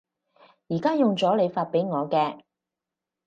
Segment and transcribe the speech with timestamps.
[0.67, 2.41] 而家用咗你發畀我嘅